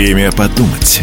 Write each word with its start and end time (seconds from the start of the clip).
Время 0.00 0.32
подумать. 0.32 1.02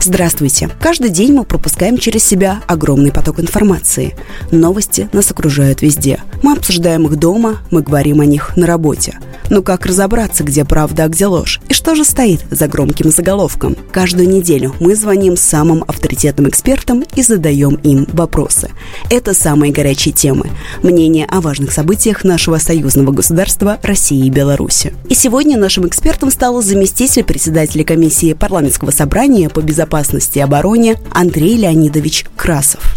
Здравствуйте! 0.00 0.70
Каждый 0.80 1.10
день 1.10 1.34
мы 1.34 1.44
пропускаем 1.44 1.98
через 1.98 2.24
себя 2.24 2.62
огромный 2.66 3.12
поток 3.12 3.40
информации. 3.40 4.16
Новости 4.50 5.10
нас 5.12 5.30
окружают 5.30 5.82
везде. 5.82 6.22
Мы 6.42 6.54
обсуждаем 6.54 7.06
их 7.08 7.16
дома, 7.16 7.58
мы 7.70 7.82
говорим 7.82 8.22
о 8.22 8.24
них 8.24 8.56
на 8.56 8.66
работе. 8.66 9.18
Но 9.50 9.62
как 9.62 9.86
разобраться, 9.86 10.44
где 10.44 10.64
правда, 10.64 11.04
а 11.04 11.08
где 11.08 11.26
ложь? 11.26 11.60
И 11.68 11.74
что 11.74 11.94
же 11.94 12.04
стоит 12.04 12.44
за 12.50 12.66
громким 12.66 13.10
заголовком? 13.10 13.76
Каждую 13.92 14.28
неделю 14.28 14.74
мы 14.80 14.94
звоним 14.94 15.36
самым 15.36 15.84
авторитетным 15.86 16.48
экспертам 16.48 17.04
и 17.14 17.22
задаем 17.22 17.74
им 17.76 18.06
вопросы. 18.12 18.70
Это 19.10 19.34
самые 19.34 19.72
горячие 19.72 20.14
темы. 20.14 20.50
Мнения 20.82 21.26
о 21.26 21.40
важных 21.40 21.72
событиях 21.72 22.24
нашего 22.24 22.58
союзного 22.58 23.12
государства 23.12 23.78
России 23.82 24.26
и 24.26 24.30
Беларуси. 24.30 24.94
И 25.08 25.14
сегодня 25.14 25.58
нашим 25.58 25.86
экспертом 25.86 26.30
стал 26.30 26.62
заместитель 26.62 27.24
председателя 27.24 27.84
комиссии 27.84 28.32
парламентского 28.32 28.90
собрания 28.90 29.48
по 29.48 29.60
безопасности 29.60 30.38
и 30.38 30.42
обороне 30.42 30.96
Андрей 31.10 31.56
Леонидович 31.56 32.26
Красов. 32.36 32.96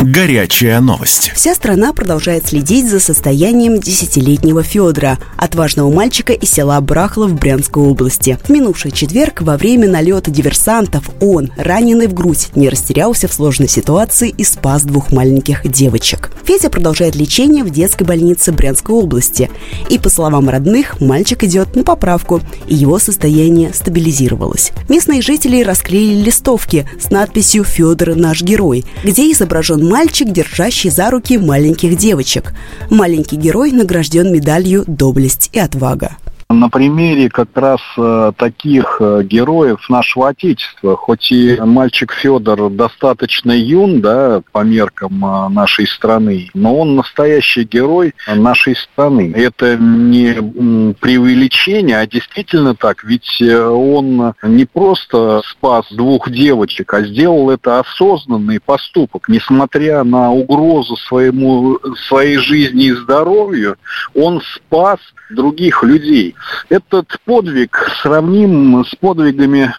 Горячая 0.00 0.80
новость. 0.80 1.30
Вся 1.34 1.54
страна 1.54 1.92
продолжает 1.92 2.48
следить 2.48 2.90
за 2.90 2.98
состоянием 2.98 3.78
десятилетнего 3.78 4.64
Федора, 4.64 5.18
отважного 5.36 5.90
мальчика 5.90 6.32
из 6.32 6.50
села 6.50 6.80
Брахло 6.80 7.26
в 7.26 7.34
Брянской 7.34 7.82
области. 7.82 8.36
В 8.42 8.50
минувший 8.50 8.90
четверг 8.90 9.40
во 9.42 9.56
время 9.56 9.88
налета 9.88 10.32
диверсантов 10.32 11.08
он, 11.20 11.52
раненый 11.56 12.08
в 12.08 12.12
грудь, 12.12 12.48
не 12.56 12.68
растерялся 12.68 13.28
в 13.28 13.32
сложной 13.32 13.68
ситуации 13.68 14.34
и 14.36 14.42
спас 14.42 14.82
двух 14.82 15.12
маленьких 15.12 15.66
девочек. 15.70 16.32
Федя 16.44 16.70
продолжает 16.70 17.14
лечение 17.14 17.62
в 17.62 17.70
детской 17.70 18.04
больнице 18.04 18.50
Брянской 18.50 18.96
области. 18.96 19.48
И, 19.88 19.98
по 19.98 20.10
словам 20.10 20.48
родных, 20.48 21.00
мальчик 21.00 21.44
идет 21.44 21.76
на 21.76 21.84
поправку, 21.84 22.40
и 22.66 22.74
его 22.74 22.98
состояние 22.98 23.72
стабилизировалось. 23.72 24.72
Местные 24.88 25.22
жители 25.22 25.62
расклеили 25.62 26.24
листовки 26.24 26.86
с 27.00 27.10
надписью 27.10 27.62
«Федор 27.64 28.16
наш 28.16 28.42
герой», 28.42 28.84
где 29.04 29.30
изображен 29.30 29.84
мальчик, 29.94 30.28
держащий 30.32 30.90
за 30.90 31.08
руки 31.08 31.38
маленьких 31.38 31.96
девочек. 31.96 32.52
Маленький 32.90 33.36
герой 33.36 33.70
награжден 33.70 34.32
медалью 34.32 34.82
«Доблесть 34.88 35.50
и 35.52 35.60
отвага» 35.60 36.16
на 36.60 36.68
примере 36.68 37.28
как 37.28 37.48
раз 37.54 37.80
э, 37.96 38.32
таких 38.36 38.98
э, 39.00 39.22
героев 39.24 39.88
нашего 39.88 40.28
Отечества. 40.28 40.96
Хоть 40.96 41.30
и 41.32 41.58
мальчик 41.60 42.12
Федор 42.12 42.70
достаточно 42.70 43.52
юн, 43.52 44.00
да, 44.00 44.42
по 44.52 44.60
меркам 44.60 45.24
э, 45.24 45.48
нашей 45.48 45.86
страны, 45.86 46.50
но 46.54 46.76
он 46.78 46.96
настоящий 46.96 47.64
герой 47.64 48.14
нашей 48.26 48.76
страны. 48.76 49.32
Это 49.34 49.76
не 49.76 50.94
преувеличение, 50.94 51.98
а 51.98 52.06
действительно 52.06 52.74
так. 52.74 53.04
Ведь 53.04 53.42
он 53.42 54.34
не 54.42 54.64
просто 54.64 55.42
спас 55.50 55.86
двух 55.90 56.30
девочек, 56.30 56.94
а 56.94 57.02
сделал 57.02 57.50
это 57.50 57.80
осознанный 57.80 58.60
поступок. 58.60 59.28
Несмотря 59.28 60.04
на 60.04 60.30
угрозу 60.30 60.96
своему, 60.96 61.78
своей 62.08 62.36
жизни 62.36 62.86
и 62.86 62.92
здоровью, 62.92 63.76
он 64.14 64.40
спас 64.54 64.98
других 65.30 65.82
людей. 65.82 66.34
Этот 66.68 67.18
подвиг 67.24 67.76
сравним 68.02 68.84
с 68.84 68.94
подвигами 68.94 69.74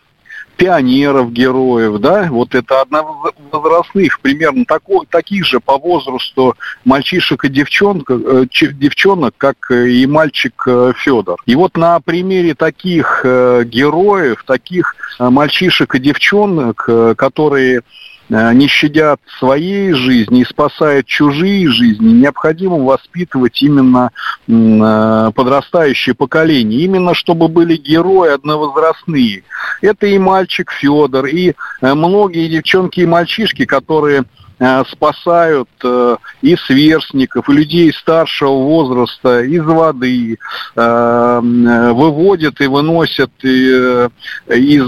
пионеров, 0.58 1.32
героев, 1.32 2.00
да, 2.00 2.28
вот 2.30 2.56
это 2.56 2.82
одновозрастных, 2.82 4.20
примерно 4.22 4.66
такой, 4.66 5.06
таких 5.06 5.46
же 5.46 5.60
по 5.60 5.78
возрасту 5.78 6.56
мальчишек 6.86 7.44
и 7.46 7.50
девчонок, 7.50 8.10
э, 8.10 8.46
девчонок, 8.52 9.34
как 9.38 9.72
и 9.72 10.06
мальчик 10.08 10.64
э, 10.68 10.94
Федор. 10.96 11.42
И 11.46 11.56
вот 11.56 11.78
на 11.78 12.00
примере 12.00 12.56
таких 12.56 13.22
э, 13.24 13.64
героев, 13.66 14.44
таких 14.46 14.96
мальчишек 15.20 15.96
и 15.96 16.00
девчонок, 16.00 16.90
которые 17.18 17.80
Э, 17.80 17.82
не 18.30 18.68
щадят 18.68 19.20
своей 19.40 19.94
жизни 19.94 20.42
и 20.42 20.46
спасают 20.46 21.06
чужие 21.06 21.70
жизни, 21.70 22.12
необходимо 22.12 22.78
воспитывать 22.78 23.62
именно 23.62 24.12
э, 24.48 25.32
подрастающее 25.36 26.16
поколение, 26.16 26.82
именно 26.82 27.14
чтобы 27.14 27.48
были 27.48 27.76
герои 27.76 28.32
одновозрастные. 28.32 29.44
Это 29.82 30.08
и 30.08 30.18
мальчик 30.18 30.72
Федор, 30.72 31.26
и 31.26 31.54
э, 31.82 31.94
многие 31.94 32.48
девчонки 32.48 33.02
и 33.02 33.06
мальчишки, 33.06 33.66
которые 33.66 34.26
Э, 34.58 34.84
спасают 34.90 35.68
э, 35.84 36.16
и 36.42 36.56
сверстников, 36.56 37.50
и 37.50 37.52
людей 37.52 37.92
старшего 37.92 38.54
возраста 38.54 39.42
из 39.42 39.66
воды, 39.66 40.38
э, 40.76 41.40
выводят 41.42 42.62
и 42.62 42.68
выносят 42.68 43.32
из 43.44 44.86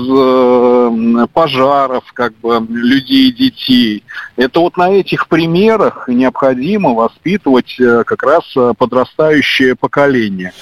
пожаров 1.34 2.03
как 2.14 2.34
бы 2.40 2.66
людей 2.70 3.30
и 3.30 3.31
детей. 3.31 4.03
Это 4.36 4.59
вот 4.59 4.78
на 4.78 4.92
этих 4.92 5.28
примерах 5.28 6.08
необходимо 6.08 6.94
воспитывать 6.94 7.75
как 7.78 8.24
раз 8.24 8.44
подрастающее 8.78 9.75
поколение. 9.75 10.53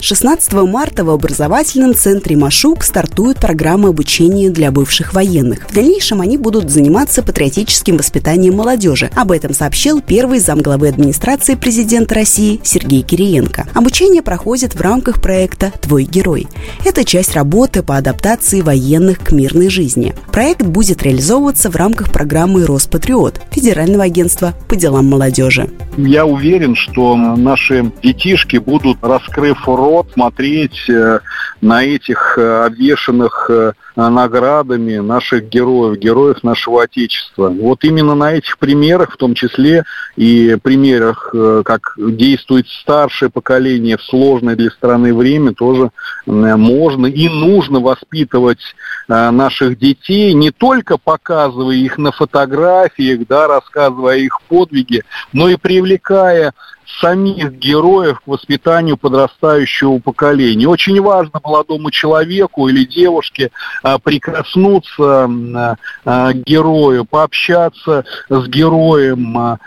16 0.00 0.52
марта 0.52 1.04
в 1.04 1.10
образовательном 1.10 1.94
центре 1.94 2.36
«Машук» 2.36 2.82
стартует 2.82 3.38
программа 3.38 3.90
обучения 3.90 4.50
для 4.50 4.70
бывших 4.70 5.12
военных. 5.12 5.68
В 5.68 5.74
дальнейшем 5.74 6.20
они 6.20 6.38
будут 6.38 6.70
заниматься 6.70 7.22
патриотическим 7.22 7.96
воспитанием 7.98 8.56
молодежи. 8.56 9.10
Об 9.14 9.32
этом 9.32 9.52
сообщил 9.54 10.00
первый 10.00 10.38
замглавы 10.38 10.88
администрации 10.88 11.54
президента 11.54 12.14
России 12.14 12.60
Сергей 12.64 13.02
Кириенко. 13.02 13.66
Обучение 13.74 14.22
проходит 14.22 14.74
в 14.74 14.80
рамках 14.80 15.20
проекта 15.20 15.72
«Твой 15.80 16.04
герой». 16.04 16.48
Это 16.84 17.04
часть 17.04 17.34
работы 17.34 17.82
по 17.82 17.96
адаптации 17.96 18.60
военных 18.60 19.20
к 19.20 19.32
мирной 19.32 19.68
жизни. 19.68 20.14
Проект 20.32 20.62
будет 20.62 21.02
реализовываться 21.02 21.70
в 21.70 21.76
рамках 21.76 22.12
программы 22.12 22.66
«Роспатриот» 22.66 23.40
Федерального 23.50 24.04
агентства 24.04 24.54
по 24.68 24.76
делам 24.76 25.08
молодежи. 25.08 25.70
Я 25.96 26.24
уверен, 26.24 26.74
что 26.74 27.16
наши 27.16 27.92
детишки 28.02 28.56
будут, 28.56 28.98
раскрыв 29.02 29.68
рот, 29.82 30.12
смотреть 30.12 30.88
э, 30.88 31.20
на 31.60 31.84
этих 31.84 32.38
э, 32.38 32.64
обвешанных 32.66 33.50
э, 33.50 33.72
наградами 33.94 34.96
наших 34.98 35.48
героев, 35.48 35.98
героев 35.98 36.42
нашего 36.42 36.82
Отечества. 36.82 37.48
Вот 37.48 37.84
именно 37.84 38.14
на 38.14 38.32
этих 38.32 38.58
примерах, 38.58 39.12
в 39.12 39.16
том 39.16 39.34
числе 39.34 39.84
и 40.16 40.56
примерах, 40.62 41.34
как 41.64 41.94
действует 41.98 42.68
старшее 42.68 43.30
поколение 43.30 43.96
в 43.96 44.02
сложное 44.02 44.56
для 44.56 44.70
страны 44.70 45.14
время, 45.14 45.52
тоже 45.52 45.90
можно 46.26 47.06
и 47.06 47.28
нужно 47.28 47.80
воспитывать 47.80 48.62
наших 49.08 49.78
детей, 49.78 50.32
не 50.32 50.50
только 50.50 50.96
показывая 50.96 51.76
их 51.76 51.98
на 51.98 52.12
фотографиях, 52.12 53.26
да, 53.28 53.46
рассказывая 53.46 54.18
их 54.18 54.40
подвиге, 54.48 55.02
но 55.32 55.48
и 55.48 55.56
привлекая 55.56 56.54
самих 57.00 57.54
героев 57.54 58.20
к 58.20 58.26
воспитанию 58.26 58.96
подрастающего 58.96 59.98
поколения. 59.98 60.68
Очень 60.68 61.00
важно 61.00 61.40
молодому 61.42 61.90
человеку 61.90 62.68
или 62.68 62.84
девушке 62.84 63.50
прикоснуться 64.02 65.28
а, 66.04 66.32
к 66.32 66.36
герою, 66.44 67.04
пообщаться 67.04 68.04
с 68.28 68.46
героем, 68.48 69.36
а, 69.36 69.58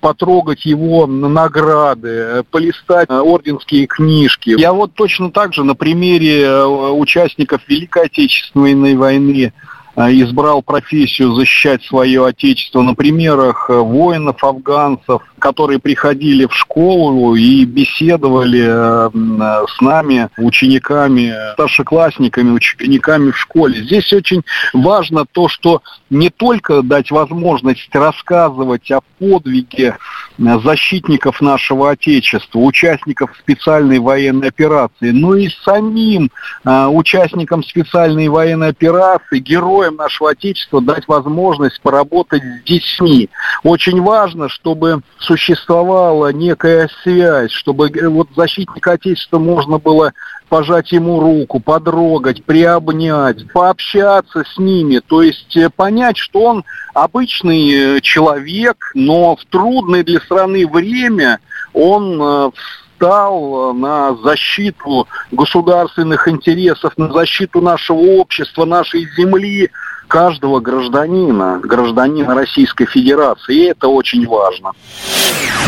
потрогать 0.00 0.64
его 0.64 1.06
награды, 1.06 2.44
полистать 2.50 3.10
орденские 3.10 3.86
книжки. 3.86 4.54
Я 4.58 4.72
вот 4.72 4.94
точно 4.94 5.30
так 5.30 5.52
же 5.52 5.64
на 5.64 5.74
примере 5.74 6.64
участников 6.64 7.62
Великой 7.68 8.04
Отечественной 8.04 8.94
войны 8.96 9.52
избрал 9.96 10.62
профессию 10.62 11.34
защищать 11.34 11.82
свое 11.84 12.26
отечество 12.26 12.82
на 12.82 12.94
примерах 12.94 13.70
воинов, 13.70 14.44
афганцев, 14.44 15.22
которые 15.38 15.78
приходили 15.78 16.46
в 16.46 16.54
школу 16.54 17.34
и 17.34 17.64
беседовали 17.64 18.66
э, 18.66 19.66
с 19.68 19.80
нами, 19.80 20.28
учениками, 20.38 21.32
старшеклассниками, 21.54 22.50
учениками 22.50 23.30
в 23.30 23.38
школе. 23.38 23.82
Здесь 23.82 24.12
очень 24.12 24.42
важно 24.72 25.24
то, 25.24 25.48
что 25.48 25.82
не 26.10 26.30
только 26.30 26.82
дать 26.82 27.10
возможность 27.10 27.94
рассказывать 27.94 28.90
о 28.90 29.00
подвиге 29.18 29.96
э, 30.38 30.58
защитников 30.62 31.40
нашего 31.40 31.90
Отечества, 31.90 32.58
участников 32.58 33.30
специальной 33.38 33.98
военной 33.98 34.48
операции, 34.48 35.10
но 35.10 35.36
и 35.36 35.48
самим 35.64 36.30
э, 36.64 36.86
участникам 36.86 37.62
специальной 37.62 38.28
военной 38.28 38.68
операции, 38.68 39.38
героям 39.38 39.85
нашего 39.90 40.30
Отечества 40.30 40.80
дать 40.80 41.08
возможность 41.08 41.80
поработать 41.80 42.42
с 42.42 42.68
детьми. 42.68 43.28
Очень 43.62 44.02
важно, 44.02 44.48
чтобы 44.48 45.00
существовала 45.18 46.32
некая 46.32 46.88
связь, 47.02 47.50
чтобы 47.50 47.88
э, 47.88 48.08
вот 48.08 48.28
защитника 48.36 48.92
Отечества 48.92 49.38
можно 49.38 49.78
было 49.78 50.12
пожать 50.48 50.92
ему 50.92 51.20
руку, 51.20 51.60
подрогать, 51.60 52.44
приобнять, 52.44 53.50
пообщаться 53.52 54.44
с 54.44 54.58
ними, 54.58 55.00
то 55.06 55.22
есть 55.22 55.56
э, 55.56 55.70
понять, 55.70 56.16
что 56.16 56.42
он 56.42 56.64
обычный 56.94 57.96
э, 57.96 58.00
человек, 58.00 58.92
но 58.94 59.36
в 59.36 59.44
трудное 59.46 60.04
для 60.04 60.20
страны 60.20 60.66
время 60.66 61.40
он 61.72 62.52
встал 62.96 63.74
на 63.74 64.16
защиту 64.16 65.06
государственных 65.30 66.28
интересов, 66.28 66.92
на 66.96 67.12
защиту 67.12 67.60
нашего 67.60 67.98
общества, 67.98 68.64
нашей 68.64 69.06
земли, 69.16 69.70
каждого 70.08 70.60
гражданина, 70.60 71.60
гражданина 71.62 72.34
Российской 72.34 72.86
Федерации. 72.86 73.56
И 73.56 73.64
это 73.64 73.88
очень 73.88 74.26
важно. 74.26 74.72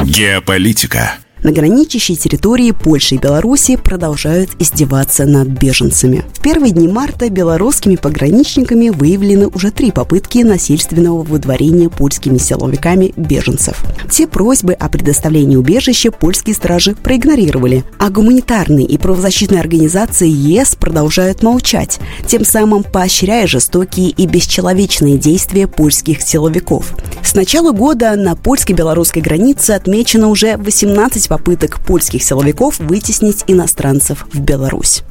Геополитика 0.05 1.19
на 1.43 1.53
граничащей 1.53 2.17
территории 2.17 2.73
Польши 2.73 3.17
и 3.17 3.19
Беларуси 3.19 3.77
продолжают 3.77 4.51
издеваться 4.59 5.25
над 5.25 5.49
беженцами. 5.49 6.25
В 6.35 6.43
первые 6.43 6.73
дни 6.73 6.89
марта 6.89 7.31
белорусскими 7.31 7.97
пограничниками 7.97 8.89
выявлены 8.89 9.49
уже 9.49 9.71
три 9.71 9.91
попытки 9.91 10.39
насильственного 10.39 11.23
выдворения 11.23 11.89
польскими 11.89 12.39
силовиками 12.39 13.13
беженцев. 13.17 13.83
Все 14.09 14.27
просьбы 14.27 14.73
о 14.73 14.89
предоставлении 14.89 15.57
убежища 15.57 16.11
польские 16.11 16.55
стражи 16.55 16.95
проигнорировали, 16.95 17.85
а 17.99 18.11
гуманитарные 18.11 18.87
и 18.87 18.99
правозащитные 18.99 19.61
организации 19.61 20.29
ЕС 20.29 20.75
продолжают 20.75 21.43
молчать, 21.43 21.99
тем 22.27 22.45
самым 22.45 22.83
поощряя 22.83 23.47
жестокие 23.47 24.11
и 24.11 24.27
бесчеловечные 24.27 25.19
действия 25.19 25.67
польских 25.67 26.23
силовиков. 26.23 26.95
С 27.23 27.35
начала 27.35 27.73
года 27.73 28.17
на 28.17 28.35
польско-белорусской 28.37 29.23
границе 29.23 29.73
отмечено 29.73 30.29
уже 30.29 30.57
18 30.57 31.28
попыток 31.29 31.79
польских 31.79 32.23
силовиков 32.23 32.79
вытеснить 32.79 33.45
иностранцев 33.47 34.27
в 34.33 34.41
Беларусь. 34.41 35.05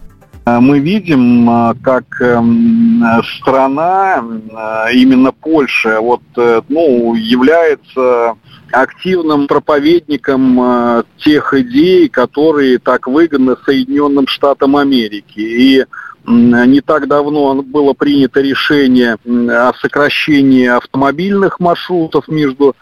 А 0.48 0.62
мы 0.62 0.80
видим, 0.80 1.50
а, 1.50 1.76
как 1.84 2.06
эм, 2.22 3.04
страна, 3.38 4.24
а, 4.56 4.90
именно 4.94 5.34
Польша, 5.34 6.00
вот, 6.00 6.22
э, 6.38 6.62
ну, 6.70 7.16
является 7.16 8.36
активным 8.72 9.48
проповедником 9.48 11.04
тех 11.18 11.54
идей, 11.54 12.08
которые 12.10 12.80
так 12.80 13.08
выгодны 13.08 13.56
Соединенным 13.66 14.28
Штатам 14.28 14.78
Америки. 14.78 15.40
И 15.40 15.86
не 16.26 16.82
так 16.82 17.08
давно 17.08 17.62
было 17.62 17.94
принято 17.94 18.42
решение 18.42 19.16
о 19.26 19.72
сокращении 19.80 20.68
автомобильных 20.68 21.62
маршрутов 21.62 22.28
между 22.28 22.76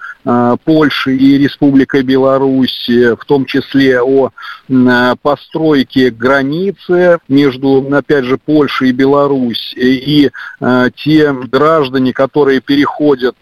Польши 0.63 1.15
и 1.15 1.37
Республикой 1.37 2.01
Беларусь, 2.01 2.89
в 2.89 3.25
том 3.25 3.45
числе 3.45 4.01
о 4.01 4.31
э, 4.67 5.15
постройке 5.21 6.09
границы 6.09 7.19
между, 7.27 7.87
опять 7.95 8.25
же, 8.25 8.37
Польшей 8.37 8.89
и 8.89 8.93
Беларусь. 8.93 9.73
И 9.77 10.31
э, 10.59 10.89
те 10.95 11.31
граждане, 11.31 12.11
которые 12.11 12.59
переходят 12.59 13.35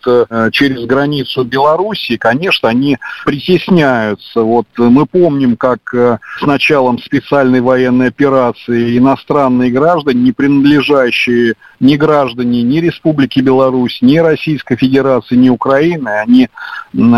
через 0.51 0.85
границу 0.85 1.43
Беларуси, 1.43 2.17
конечно, 2.17 2.69
они 2.69 2.97
притесняются. 3.25 4.41
Вот 4.41 4.67
мы 4.77 5.05
помним, 5.05 5.55
как 5.55 5.79
с 5.93 6.41
началом 6.41 6.99
специальной 6.99 7.61
военной 7.61 8.07
операции 8.07 8.97
иностранные 8.97 9.71
граждане, 9.71 10.21
не 10.21 10.31
принадлежащие 10.31 11.53
ни 11.79 11.95
граждане 11.95 12.63
ни 12.63 12.79
Республики 12.79 13.39
Беларусь, 13.39 13.99
ни 14.01 14.17
Российской 14.17 14.75
Федерации, 14.75 15.35
ни 15.35 15.49
Украины, 15.49 16.09
они 16.09 16.49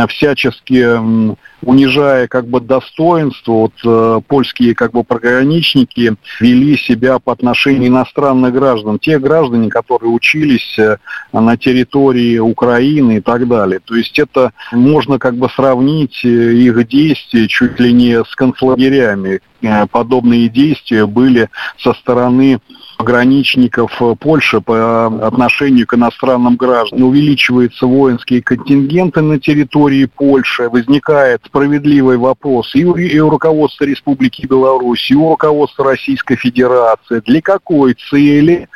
всячески 0.08 1.36
унижая 1.66 2.28
как 2.28 2.48
бы 2.48 2.62
достоинство, 2.62 3.52
вот 3.52 3.74
э, 3.84 4.22
польские 4.28 4.76
как 4.76 4.92
бы 4.92 5.04
пограничники 5.04 6.16
вели 6.40 6.78
себя 6.78 7.20
по 7.20 7.34
отношению 7.34 7.90
иностранных 7.90 8.54
граждан, 8.54 9.00
те 9.00 9.20
граждане, 9.20 9.70
которые 9.70 10.12
учились 10.12 10.78
э, 10.78 10.98
на 11.34 11.58
территории 11.58 12.38
Украины 12.38 13.18
и 13.18 13.22
так 13.22 13.48
далее. 13.48 13.80
То 13.84 13.96
есть 13.96 14.20
это 14.20 14.54
можно 14.72 15.18
как 15.18 15.36
бы 15.36 15.50
сравнить 15.50 16.24
э, 16.24 16.28
их 16.28 16.88
действия 16.88 17.48
чуть 17.48 17.80
ли 17.80 17.92
не 17.92 18.24
с 18.24 18.36
концлагерями. 18.36 19.42
Подобные 19.90 20.48
действия 20.48 21.08
были 21.08 21.50
со 21.80 21.94
стороны 21.94 22.60
пограничников 22.98 24.02
Польши 24.20 24.62
по 24.62 25.08
отношению 25.28 25.88
к 25.88 25.94
иностранным 25.94 26.56
гражданам. 26.56 27.08
Увеличиваются 27.08 27.86
воинские 27.86 28.42
контингенты 28.42 29.22
на 29.22 29.40
территории 29.40 30.06
Польши, 30.06 30.70
возникает 30.70 31.42
справедливый 31.46 32.18
вопрос 32.18 32.76
и 32.76 32.86
у, 32.86 32.96
и 32.96 33.20
у 33.20 33.30
руководства 33.30 33.86
Республики 33.86 34.46
Беларусь, 34.46 35.10
и 35.12 35.16
у 35.16 35.30
руководства 35.30 35.86
Российской 35.86 36.36
Федерации, 36.36 37.22
для 37.26 37.42
какой 37.42 37.96
цели 38.10 38.68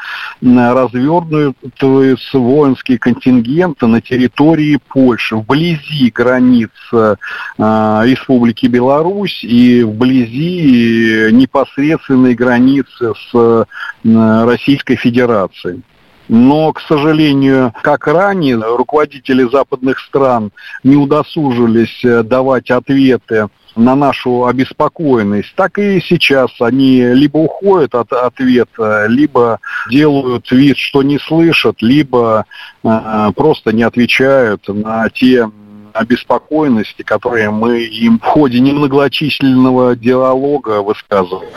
развернутся 0.42 2.38
воинские 2.38 2.98
контингенты 2.98 3.88
на 3.88 4.02
территории 4.02 4.80
Польши, 4.88 5.36
вблизи 5.36 6.12
границ 6.14 6.70
э, 6.94 7.16
Республики 7.58 8.68
Беларусь 8.68 9.44
и 9.44 9.84
вблизи 9.84 11.30
непосредственной 11.32 12.36
границы 12.36 13.14
с 13.32 13.66
Российской 14.16 14.96
Федерацией. 14.96 15.82
Но, 16.30 16.72
к 16.74 16.82
сожалению, 16.82 17.74
как 17.82 18.06
ранее, 18.06 18.56
руководители 18.56 19.50
западных 19.52 20.00
стран 20.00 20.52
не 20.84 20.96
удосужились 20.96 22.06
э, 22.06 22.22
давать 22.22 22.70
ответы 22.70 23.48
на 23.76 23.96
нашу 23.96 24.46
обеспокоенность, 24.46 25.54
так 25.56 25.80
и 25.80 26.00
сейчас 26.02 26.52
они 26.60 27.02
либо 27.02 27.38
уходят 27.38 27.96
от 27.96 28.14
ответа, 28.14 29.08
либо 29.08 29.60
делают 29.90 30.52
вид, 30.52 30.78
что 30.78 31.02
не 31.02 31.18
слышат, 31.18 31.82
либо 31.82 32.46
э, 32.84 33.32
просто 33.36 33.72
не 33.72 33.82
отвечают 33.82 34.68
на 34.68 35.10
те 35.10 35.50
обеспокоенности, 35.94 37.02
которые 37.02 37.50
мы 37.50 37.80
им 37.82 38.20
в 38.20 38.24
ходе 38.24 38.60
немногочисленного 38.60 39.96
диалога 39.96 40.84
высказываем. 40.84 41.50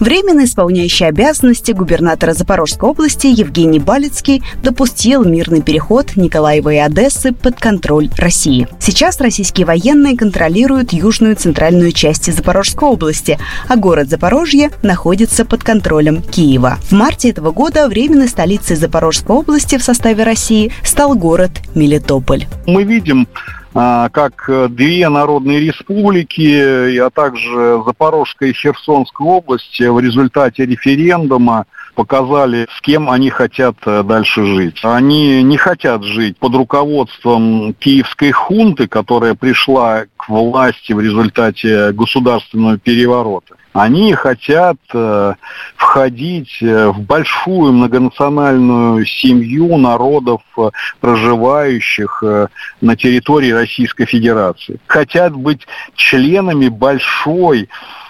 Временно 0.00 0.44
исполняющий 0.44 1.04
обязанности 1.04 1.72
губернатора 1.72 2.34
Запорожской 2.34 2.88
области 2.88 3.26
Евгений 3.26 3.78
Балицкий 3.78 4.42
допустил 4.62 5.24
мирный 5.24 5.62
переход 5.62 6.16
Николаева 6.16 6.70
и 6.74 6.76
Одессы 6.76 7.32
под 7.32 7.58
контроль 7.60 8.10
России. 8.16 8.68
Сейчас 8.80 9.20
российские 9.20 9.66
военные 9.66 10.16
контролируют 10.16 10.92
южную 10.92 11.36
центральную 11.36 11.92
часть 11.92 12.32
Запорожской 12.32 12.88
области, 12.88 13.38
а 13.68 13.76
город 13.76 14.08
Запорожье 14.08 14.70
находится 14.82 15.44
под 15.44 15.62
контролем 15.62 16.22
Киева. 16.22 16.78
В 16.82 16.92
марте 16.92 17.30
этого 17.30 17.50
года 17.52 17.88
временной 17.88 18.28
столицей 18.28 18.76
Запорожской 18.76 19.36
области 19.36 19.78
в 19.78 19.84
составе 19.84 20.24
России 20.24 20.72
стал 20.82 21.14
город 21.14 21.50
Мелитополь. 21.74 22.46
Мы 22.66 22.84
видим 22.84 23.28
как 23.74 24.48
э, 24.48 24.68
две 24.68 25.08
народные 25.08 25.58
республики, 25.58 26.96
а 26.98 27.10
также 27.10 27.82
Запорожская 27.84 28.50
и 28.50 28.52
Херсонская 28.52 29.26
области 29.26 29.82
в 29.82 29.98
результате 29.98 30.64
референдума 30.64 31.66
показали, 31.94 32.68
с 32.76 32.80
кем 32.80 33.10
они 33.10 33.30
хотят 33.30 33.76
э, 33.86 34.02
дальше 34.04 34.44
жить. 34.44 34.80
Они 34.82 35.42
не 35.42 35.56
хотят 35.56 36.04
жить 36.04 36.36
под 36.38 36.54
руководством 36.54 37.74
киевской 37.74 38.30
хунты, 38.30 38.86
которая 38.86 39.34
пришла 39.34 40.04
к 40.16 40.28
власти 40.28 40.92
в 40.92 41.00
результате 41.00 41.92
государственного 41.92 42.78
переворота. 42.78 43.56
Они 43.74 44.14
хотят 44.14 44.76
э, 44.94 45.34
входить 45.74 46.62
э, 46.62 46.90
в 46.90 47.00
большую 47.00 47.72
многонациональную 47.72 49.04
семью 49.04 49.76
народов, 49.78 50.42
э, 50.56 50.70
проживающих 51.00 52.22
э, 52.22 52.46
на 52.80 52.96
территории 52.96 53.50
Российской 53.50 54.06
Федерации. 54.06 54.78
Хотят 54.86 55.34
быть 55.34 55.66
членами 55.96 56.68
большой 56.68 57.68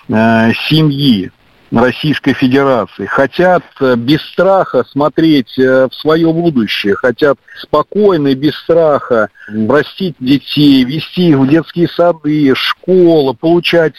э, 0.09 0.53
семьи. 0.69 1.33
Российской 1.73 2.35
Федерации, 2.35 3.07
хотят 3.07 3.65
э, 3.81 3.97
без 3.97 4.21
страха 4.21 4.85
смотреть 4.85 5.57
в 5.57 5.91
свое 5.91 6.33
будущее, 6.33 6.95
хотят 6.95 7.37
спокойно 7.59 8.29
и 8.29 8.35
без 8.35 8.55
страха 8.55 9.29
растить 9.49 10.15
детей, 10.21 10.85
вести 10.85 11.31
их 11.31 11.39
в 11.39 11.49
детские 11.49 11.89
сады, 11.89 12.55
школы, 12.55 13.35
получать 13.35 13.95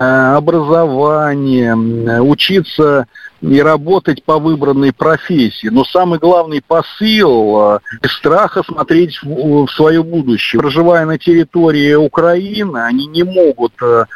образование, 0.00 1.76
учиться 2.22 3.06
и 3.42 3.60
работать 3.60 4.24
по 4.24 4.38
выбранной 4.38 4.92
профессии. 4.92 5.68
Но 5.68 5.84
самый 5.84 6.18
главный 6.18 6.62
посыл 6.66 7.74
э,– 7.74 7.78
без 8.02 8.12
страха 8.12 8.62
смотреть 8.62 9.18
в, 9.22 9.66
в 9.66 9.70
свое 9.70 10.02
будущее. 10.02 10.60
Проживая 10.60 11.04
на 11.06 11.18
территории 11.18 11.94
Украины, 11.94 12.78
они 12.78 13.06
не 13.06 13.24
могут 13.24 13.72
э, 13.82 14.06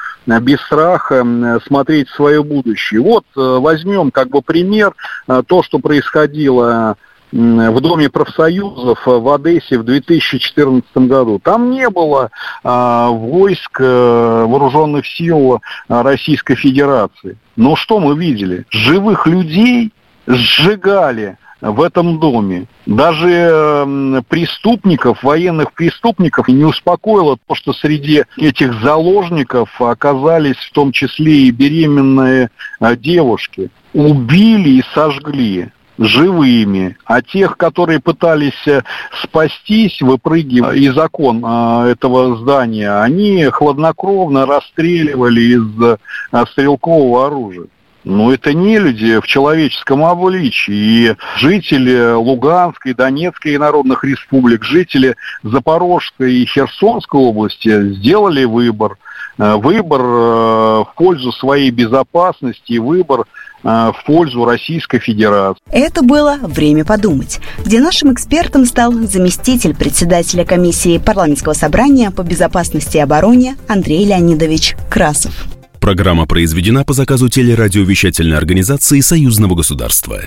без 0.41 0.61
страха 0.61 1.61
смотреть 1.67 2.09
в 2.09 2.15
свое 2.15 2.43
будущее. 2.43 3.01
Вот 3.01 3.25
возьмем 3.35 4.11
как 4.11 4.29
бы 4.29 4.41
пример 4.41 4.95
то, 5.27 5.63
что 5.63 5.79
происходило 5.79 6.97
в 7.35 7.81
Доме 7.81 8.09
профсоюзов 8.09 9.01
в 9.07 9.35
Одессе 9.35 9.77
в 9.79 9.83
2014 9.83 10.89
году. 10.99 11.41
Там 11.43 11.71
не 11.71 11.91
было 11.91 12.31
а, 12.63 13.09
войск 13.09 13.81
а, 13.81 14.47
вооруженных 14.47 15.05
сил 15.05 15.61
Российской 15.89 16.55
Федерации. 16.55 17.37
Но 17.57 17.75
что 17.75 17.99
мы 17.99 18.17
видели? 18.17 18.67
Живых 18.71 19.27
людей 19.27 19.93
сжигали 20.29 21.37
в 21.61 21.83
этом 21.83 22.21
доме. 22.21 22.67
Даже 22.87 24.23
преступников, 24.29 25.25
военных 25.25 25.73
преступников 25.73 26.47
не 26.47 26.65
успокоило 26.65 27.37
то, 27.49 27.55
что 27.57 27.73
среди 27.73 28.23
этих 28.37 28.81
заложников 28.81 29.81
оказались 29.81 30.57
в 30.57 30.73
том 30.73 30.93
числе 30.93 31.49
и 31.49 31.51
беременные 31.51 32.51
а, 32.79 32.95
девушки. 32.95 33.71
Убили 33.93 34.79
и 34.79 34.85
сожгли 34.95 35.73
живыми, 35.99 36.97
а 37.05 37.23
тех, 37.23 37.57
которые 37.57 38.01
пытались 38.01 38.67
э, 38.67 38.83
спастись, 39.23 40.01
выпрыгивая 40.01 40.75
из 40.75 40.97
окон 40.97 41.43
а, 41.45 41.87
этого 41.87 42.37
здания, 42.37 42.91
они 43.01 43.45
хладнокровно 43.45 44.47
расстреливали 44.47 45.41
из 45.41 45.99
а, 46.33 46.47
стрелкового 46.47 47.27
оружия. 47.27 47.67
Ну, 48.05 48.31
это 48.31 48.53
не 48.53 48.79
люди 48.79 49.19
в 49.21 49.27
человеческом 49.27 50.05
обличии. 50.05 50.75
И 50.75 51.17
жители 51.37 52.13
Луганской, 52.13 52.95
Донецкой 52.95 53.55
и 53.55 53.59
народных 53.59 54.05
республик, 54.05 54.63
жители 54.63 55.17
Запорожской 55.43 56.35
и 56.35 56.47
Херсонской 56.47 57.21
области 57.21 57.95
сделали 57.95 58.45
выбор. 58.45 58.99
Э, 59.39 59.57
выбор 59.57 60.01
э, 60.01 60.05
в 60.05 60.89
пользу 60.97 61.33
своей 61.33 61.71
безопасности 61.71 62.79
выбор 62.79 63.25
э, 63.63 63.67
в 63.67 64.05
пользу 64.07 64.45
Российской 64.45 64.99
Федерации. 64.99 65.61
Это 65.71 66.03
было 66.03 66.39
«Время 66.43 66.85
подумать», 66.85 67.41
где 67.65 67.81
нашим 67.81 68.13
экспертом 68.13 68.65
стал 68.67 68.93
заместитель 68.93 69.75
председателя 69.75 70.45
комиссии 70.45 70.99
парламентского 70.99 71.55
собрания 71.55 72.11
по 72.11 72.23
безопасности 72.23 72.99
и 72.99 73.01
обороне 73.01 73.57
Андрей 73.67 74.05
Леонидович 74.05 74.77
Красов. 74.91 75.47
Программа 75.85 76.25
произведена 76.27 76.83
по 76.83 76.95
заказу 76.95 77.29
телерадиовещательной 77.29 78.39
организации 78.39 79.01
Союзного 79.01 79.55
государства. 79.55 80.23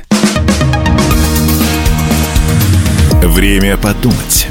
Время 3.24 3.76
подумать. 3.78 4.48